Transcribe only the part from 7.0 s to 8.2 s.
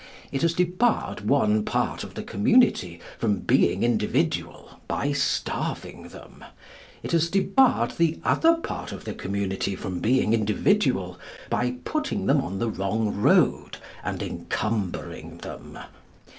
It has debarred the